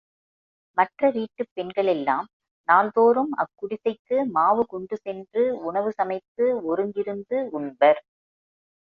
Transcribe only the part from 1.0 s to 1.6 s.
வீட்டுப்